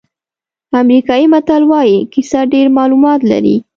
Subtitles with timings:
[0.81, 3.55] امریکایي متل وایي کیسه ډېر معلومات لري.